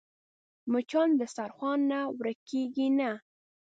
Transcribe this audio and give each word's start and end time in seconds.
مچان 0.71 1.09
د 1.13 1.17
دسترخوان 1.21 1.79
نه 1.91 1.99
ورکېږي 2.19 2.87
نه 2.99 3.11